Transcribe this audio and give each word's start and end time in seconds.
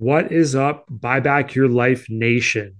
What 0.00 0.30
is 0.30 0.54
up? 0.54 0.84
Buy 0.88 1.18
back 1.18 1.56
your 1.56 1.66
life 1.66 2.06
nation. 2.08 2.76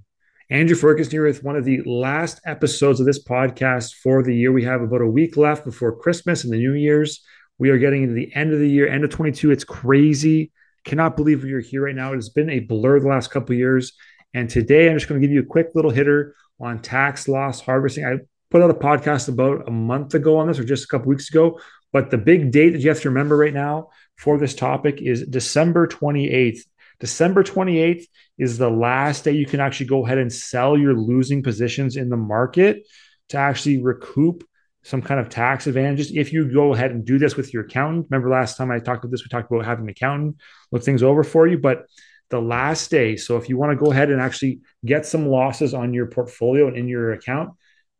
Andrew 0.50 0.76
Ferguson 0.76 1.10
here 1.10 1.26
with 1.26 1.42
one 1.42 1.56
of 1.56 1.64
the 1.64 1.82
last 1.84 2.40
episodes 2.46 3.00
of 3.00 3.06
this 3.06 3.20
podcast 3.24 3.94
for 3.94 4.22
the 4.22 4.32
year. 4.32 4.52
We 4.52 4.62
have 4.62 4.82
about 4.82 5.00
a 5.00 5.06
week 5.08 5.36
left 5.36 5.64
before 5.64 5.98
Christmas 5.98 6.44
and 6.44 6.52
the 6.52 6.58
New 6.58 6.74
Year's. 6.74 7.20
We 7.58 7.70
are 7.70 7.78
getting 7.78 8.04
into 8.04 8.14
the 8.14 8.32
end 8.36 8.52
of 8.52 8.60
the 8.60 8.70
year, 8.70 8.86
end 8.86 9.02
of 9.02 9.10
22. 9.10 9.50
It's 9.50 9.64
crazy. 9.64 10.52
Cannot 10.84 11.16
believe 11.16 11.42
are 11.42 11.58
here 11.58 11.86
right 11.86 11.94
now. 11.94 12.12
It 12.12 12.18
has 12.18 12.28
been 12.28 12.50
a 12.50 12.60
blur 12.60 13.00
the 13.00 13.08
last 13.08 13.32
couple 13.32 13.56
years. 13.56 13.94
And 14.32 14.48
today 14.48 14.88
I'm 14.88 14.96
just 14.96 15.08
going 15.08 15.20
to 15.20 15.26
give 15.26 15.34
you 15.34 15.42
a 15.42 15.44
quick 15.44 15.70
little 15.74 15.90
hitter 15.90 16.36
on 16.60 16.80
tax 16.82 17.26
loss 17.26 17.60
harvesting. 17.60 18.04
I 18.04 18.18
put 18.52 18.62
out 18.62 18.70
a 18.70 18.74
podcast 18.74 19.28
about 19.28 19.66
a 19.66 19.72
month 19.72 20.14
ago 20.14 20.36
on 20.36 20.46
this 20.46 20.60
or 20.60 20.64
just 20.64 20.84
a 20.84 20.86
couple 20.88 21.08
weeks 21.08 21.30
ago. 21.30 21.58
But 21.92 22.12
the 22.12 22.18
big 22.18 22.52
date 22.52 22.70
that 22.70 22.80
you 22.80 22.90
have 22.90 23.00
to 23.00 23.08
remember 23.08 23.36
right 23.36 23.52
now 23.52 23.88
for 24.16 24.38
this 24.38 24.54
topic 24.54 25.00
is 25.02 25.26
December 25.26 25.88
28th. 25.88 26.60
December 27.00 27.44
28th 27.44 28.04
is 28.38 28.58
the 28.58 28.70
last 28.70 29.24
day 29.24 29.32
you 29.32 29.46
can 29.46 29.60
actually 29.60 29.86
go 29.86 30.04
ahead 30.04 30.18
and 30.18 30.32
sell 30.32 30.76
your 30.76 30.94
losing 30.94 31.42
positions 31.42 31.96
in 31.96 32.08
the 32.08 32.16
market 32.16 32.86
to 33.28 33.36
actually 33.36 33.80
recoup 33.80 34.44
some 34.82 35.02
kind 35.02 35.20
of 35.20 35.28
tax 35.28 35.66
advantages. 35.66 36.12
If 36.14 36.32
you 36.32 36.50
go 36.50 36.72
ahead 36.72 36.90
and 36.92 37.04
do 37.04 37.18
this 37.18 37.36
with 37.36 37.52
your 37.52 37.64
accountant, 37.64 38.06
remember 38.10 38.30
last 38.30 38.56
time 38.56 38.70
I 38.70 38.78
talked 38.78 39.04
about 39.04 39.10
this, 39.10 39.22
we 39.22 39.28
talked 39.28 39.50
about 39.50 39.64
having 39.64 39.84
an 39.84 39.90
accountant 39.90 40.36
look 40.72 40.82
things 40.82 41.02
over 41.02 41.22
for 41.22 41.46
you. 41.46 41.58
But 41.58 41.86
the 42.30 42.40
last 42.40 42.90
day, 42.90 43.16
so 43.16 43.36
if 43.36 43.48
you 43.48 43.56
want 43.56 43.72
to 43.72 43.84
go 43.84 43.92
ahead 43.92 44.10
and 44.10 44.20
actually 44.20 44.60
get 44.84 45.06
some 45.06 45.26
losses 45.26 45.74
on 45.74 45.94
your 45.94 46.06
portfolio 46.06 46.68
and 46.68 46.76
in 46.76 46.88
your 46.88 47.12
account 47.12 47.50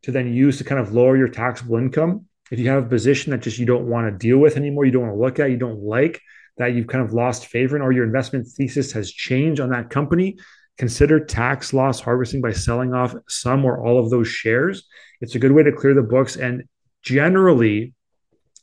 to 0.03 0.13
then 0.13 0.33
use 0.33 0.59
to 0.59 0.65
kind 0.65 0.81
of 0.81 0.93
lower 0.93 1.17
your 1.17 1.29
taxable 1.29 1.77
income, 1.77 2.27
if 2.51 2.59
you 2.59 2.69
have 2.69 2.85
a 2.85 2.89
position 2.89 3.33
that 3.33 3.43
just 3.43 3.59
you 3.59 3.67
don't 3.67 3.89
want 3.89 4.07
to 4.07 4.27
deal 4.27 4.39
with 4.39 4.57
anymore, 4.57 4.85
you 4.85 4.93
don't 4.93 5.03
want 5.03 5.15
to 5.15 5.21
look 5.21 5.39
at, 5.39 5.51
you 5.51 5.57
don't 5.57 5.83
like, 5.83 6.21
that 6.59 6.75
you've 6.75 6.87
kind 6.87 7.05
of 7.05 7.13
lost 7.13 7.47
favor 7.47 7.77
in 7.77 7.83
or 7.83 7.93
your 7.93 8.05
investment 8.05 8.47
thesis 8.47 8.93
has 8.93 9.11
changed 9.11 9.61
on 9.61 9.71
that 9.71 9.91
company, 9.91 10.37
consider 10.77 11.25
tax 11.25 11.73
loss 11.73 12.01
harvesting 12.01 12.41
by 12.41 12.53
selling 12.53 12.95
off 12.95 13.15
some 13.29 13.65
or 13.65 13.85
all 13.85 13.99
of 13.99 14.11
those 14.11 14.29
shares. 14.29 14.87
It's 15.21 15.35
a 15.35 15.39
good 15.39 15.53
way 15.53 15.63
to 15.63 15.73
clear 15.73 15.95
the 15.95 16.03
books. 16.03 16.37
And 16.37 16.65
generally, 17.03 17.95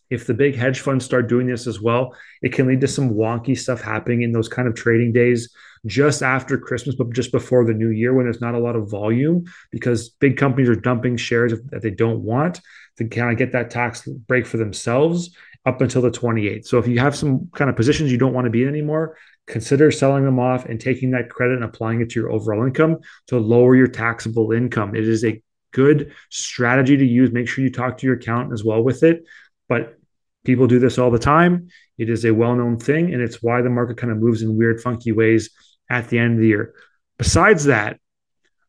if 0.10 0.28
the 0.28 0.34
big 0.34 0.56
hedge 0.56 0.82
funds 0.82 1.04
start 1.04 1.28
doing 1.28 1.48
this 1.48 1.68
as 1.68 1.82
well, 1.82 2.16
it 2.42 2.54
can 2.54 2.68
lead 2.68 2.82
to 2.82 2.88
some 2.88 3.12
wonky 3.12 3.58
stuff 3.58 3.82
happening 3.82 4.22
in 4.22 4.32
those 4.32 4.48
kind 4.48 4.68
of 4.68 4.76
trading 4.76 5.12
days 5.12 5.54
just 5.86 6.24
after 6.24 6.58
Christmas, 6.58 6.96
but 6.96 7.12
just 7.14 7.32
before 7.32 7.66
the 7.66 7.74
new 7.74 7.90
year 7.90 8.14
when 8.14 8.26
there's 8.26 8.42
not 8.42 8.56
a 8.56 8.60
lot 8.60 8.76
of 8.76 8.90
volume 8.90 9.46
because 9.72 10.10
big 10.10 10.38
companies 10.38 10.70
are 10.70 10.76
dumping 10.76 11.18
shares 11.18 11.54
that 11.72 11.82
they 11.82 11.92
don't 11.92 12.22
want 12.22 12.62
to 12.98 13.08
kind 13.08 13.32
of 13.32 13.38
get 13.38 13.52
that 13.52 13.70
tax 13.70 14.08
break 14.08 14.46
for 14.46 14.58
themselves 14.58 15.36
up 15.66 15.82
until 15.82 16.02
the 16.02 16.12
28th. 16.12 16.68
So 16.68 16.78
if 16.78 16.88
you 16.88 17.00
have 17.00 17.16
some 17.16 17.50
kind 17.56 17.70
of 17.70 17.76
positions 17.76 18.12
you 18.12 18.18
don't 18.18 18.34
want 18.34 18.46
to 18.46 18.52
be 18.52 18.64
in 18.64 18.70
anymore, 18.70 19.18
consider 19.48 19.92
selling 19.92 20.24
them 20.24 20.40
off 20.40 20.66
and 20.66 20.80
taking 20.80 21.12
that 21.12 21.30
credit 21.30 21.56
and 21.56 21.64
applying 21.64 22.02
it 22.02 22.10
to 22.12 22.20
your 22.20 22.32
overall 22.32 22.66
income 22.66 22.98
to 23.28 23.40
lower 23.40 23.76
your 23.76 23.88
taxable 23.88 24.52
income. 24.52 24.96
It 24.96 25.08
is 25.08 25.26
a 25.26 25.42
good 25.72 26.14
strategy 26.30 26.98
to 26.98 27.06
use. 27.06 27.32
Make 27.32 27.48
sure 27.48 27.64
you 27.64 27.72
talk 27.72 27.98
to 27.98 28.06
your 28.06 28.16
accountant 28.16 28.54
as 28.54 28.64
well 28.64 28.84
with 28.84 29.04
it. 29.04 29.24
But 29.68 29.98
people 30.46 30.68
do 30.68 30.80
this 30.80 30.98
all 30.98 31.12
the 31.12 31.20
time. 31.20 31.68
It 31.98 32.10
is 32.10 32.26
a 32.26 32.34
well 32.34 32.56
known 32.56 32.78
thing, 32.78 33.14
and 33.14 33.22
it's 33.22 33.42
why 33.42 33.62
the 33.62 33.70
market 33.70 33.98
kind 33.98 34.12
of 34.12 34.20
moves 34.20 34.42
in 34.42 34.58
weird, 34.58 34.82
funky 34.82 35.12
ways 35.12 35.50
at 35.90 36.10
the 36.10 36.20
end 36.20 36.36
of 36.36 36.40
the 36.40 36.48
year. 36.48 36.74
Besides 37.18 37.66
that, 37.66 38.00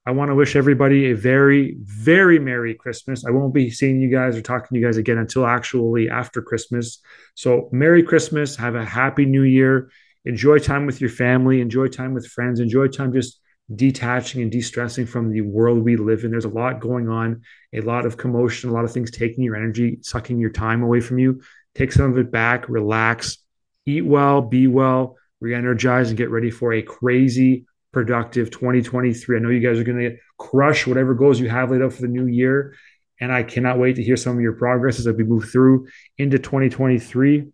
I 0.06 0.12
want 0.12 0.30
to 0.30 0.36
wish 0.36 0.54
everybody 0.54 1.10
a 1.10 1.16
very, 1.16 1.76
very 1.80 2.38
Merry 2.38 2.74
Christmas. 2.74 3.24
I 3.26 3.30
won't 3.30 3.52
be 3.52 3.70
seeing 3.70 4.00
you 4.00 4.08
guys 4.08 4.36
or 4.36 4.40
talking 4.40 4.68
to 4.70 4.78
you 4.78 4.86
guys 4.86 4.98
again 4.98 5.18
until 5.18 5.44
actually 5.44 6.08
after 6.08 6.40
Christmas. 6.40 7.00
So, 7.34 7.68
Merry 7.72 8.04
Christmas. 8.04 8.54
Have 8.54 8.76
a 8.76 8.84
Happy 8.84 9.26
New 9.26 9.42
Year. 9.42 9.90
Enjoy 10.24 10.58
time 10.58 10.86
with 10.86 11.00
your 11.00 11.10
family. 11.10 11.60
Enjoy 11.60 11.88
time 11.88 12.14
with 12.14 12.24
friends. 12.24 12.60
Enjoy 12.60 12.86
time 12.86 13.12
just 13.12 13.40
detaching 13.74 14.42
and 14.42 14.52
de 14.52 14.60
stressing 14.60 15.06
from 15.06 15.32
the 15.32 15.40
world 15.40 15.82
we 15.82 15.96
live 15.96 16.22
in. 16.22 16.30
There's 16.30 16.44
a 16.44 16.50
lot 16.50 16.78
going 16.78 17.08
on, 17.08 17.42
a 17.72 17.80
lot 17.80 18.06
of 18.06 18.16
commotion, 18.16 18.70
a 18.70 18.72
lot 18.72 18.84
of 18.84 18.92
things 18.92 19.10
taking 19.10 19.42
your 19.42 19.56
energy, 19.56 19.98
sucking 20.02 20.38
your 20.38 20.50
time 20.50 20.84
away 20.84 21.00
from 21.00 21.18
you. 21.18 21.42
Take 21.74 21.90
some 21.90 22.12
of 22.12 22.18
it 22.18 22.30
back, 22.30 22.68
relax, 22.68 23.38
eat 23.86 24.06
well, 24.06 24.40
be 24.40 24.68
well, 24.68 25.16
re 25.40 25.52
energize, 25.52 26.10
and 26.10 26.18
get 26.18 26.30
ready 26.30 26.50
for 26.50 26.72
a 26.72 26.82
crazy 26.82 27.66
productive 27.96 28.50
2023. 28.50 29.38
I 29.38 29.40
know 29.40 29.48
you 29.48 29.66
guys 29.66 29.78
are 29.78 29.82
going 29.82 29.98
to 29.98 30.18
crush 30.36 30.86
whatever 30.86 31.14
goals 31.14 31.40
you 31.40 31.48
have 31.48 31.70
laid 31.70 31.80
out 31.80 31.94
for 31.94 32.02
the 32.02 32.08
new 32.08 32.26
year. 32.26 32.74
And 33.22 33.32
I 33.32 33.42
cannot 33.42 33.78
wait 33.78 33.96
to 33.96 34.02
hear 34.02 34.18
some 34.18 34.36
of 34.36 34.42
your 34.42 34.52
progress 34.52 34.98
as 34.98 35.08
we 35.08 35.24
move 35.24 35.48
through 35.50 35.86
into 36.18 36.38
2023. 36.38 37.46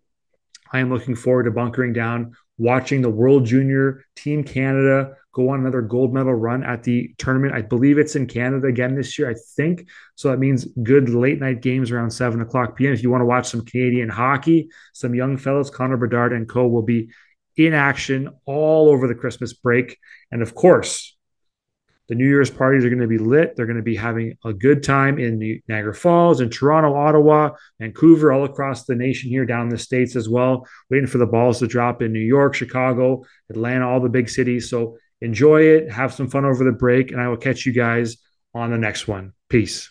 I 0.73 0.79
am 0.79 0.89
looking 0.91 1.15
forward 1.15 1.43
to 1.43 1.51
bunkering 1.51 1.93
down, 1.93 2.33
watching 2.57 3.01
the 3.01 3.09
World 3.09 3.45
Junior 3.45 4.03
Team 4.17 4.43
Canada 4.43 5.15
go 5.31 5.47
on 5.47 5.61
another 5.61 5.81
gold 5.81 6.13
medal 6.13 6.33
run 6.33 6.61
at 6.61 6.83
the 6.83 7.15
tournament. 7.17 7.53
I 7.53 7.61
believe 7.61 7.97
it's 7.97 8.17
in 8.17 8.27
Canada 8.27 8.67
again 8.67 8.95
this 8.95 9.17
year, 9.17 9.29
I 9.29 9.35
think. 9.55 9.87
So 10.15 10.29
that 10.29 10.39
means 10.39 10.67
good 10.83 11.07
late 11.07 11.39
night 11.39 11.61
games 11.61 11.89
around 11.89 12.11
7 12.11 12.41
o'clock 12.41 12.75
p.m. 12.75 12.91
If 12.91 13.01
you 13.01 13.09
want 13.09 13.21
to 13.21 13.25
watch 13.25 13.47
some 13.47 13.63
Canadian 13.63 14.09
hockey, 14.09 14.67
some 14.91 15.15
young 15.15 15.37
fellows, 15.37 15.69
Connor 15.69 15.95
Bedard 15.95 16.33
and 16.33 16.49
co. 16.49 16.67
will 16.67 16.81
be 16.81 17.11
in 17.57 17.73
action 17.73 18.29
all 18.45 18.89
over 18.89 19.07
the 19.07 19.15
Christmas 19.15 19.53
break. 19.53 19.97
And 20.31 20.41
of 20.41 20.55
course, 20.55 21.15
the 22.09 22.15
New 22.15 22.27
Year's 22.27 22.49
parties 22.49 22.83
are 22.83 22.89
going 22.89 22.99
to 23.01 23.07
be 23.07 23.17
lit. 23.17 23.55
They're 23.55 23.65
going 23.65 23.77
to 23.77 23.83
be 23.83 23.95
having 23.95 24.37
a 24.43 24.53
good 24.53 24.83
time 24.83 25.19
in 25.19 25.61
Niagara 25.67 25.95
Falls, 25.95 26.41
in 26.41 26.49
Toronto, 26.49 26.93
Ottawa, 26.93 27.51
Vancouver, 27.79 28.31
all 28.31 28.43
across 28.43 28.83
the 28.83 28.95
nation 28.95 29.29
here, 29.29 29.45
down 29.45 29.69
the 29.69 29.77
States 29.77 30.15
as 30.15 30.27
well. 30.27 30.67
Waiting 30.89 31.07
for 31.07 31.17
the 31.17 31.25
balls 31.25 31.59
to 31.59 31.67
drop 31.67 32.01
in 32.01 32.11
New 32.11 32.19
York, 32.19 32.55
Chicago, 32.55 33.23
Atlanta, 33.49 33.87
all 33.87 34.01
the 34.01 34.09
big 34.09 34.29
cities. 34.29 34.69
So 34.69 34.97
enjoy 35.21 35.61
it, 35.61 35.91
have 35.91 36.13
some 36.13 36.29
fun 36.29 36.43
over 36.45 36.63
the 36.63 36.73
break, 36.73 37.11
and 37.11 37.21
I 37.21 37.29
will 37.29 37.37
catch 37.37 37.65
you 37.65 37.71
guys 37.71 38.17
on 38.53 38.69
the 38.69 38.77
next 38.77 39.07
one. 39.07 39.33
Peace. 39.49 39.89